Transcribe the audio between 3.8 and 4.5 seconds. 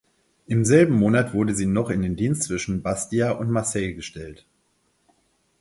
gestellt.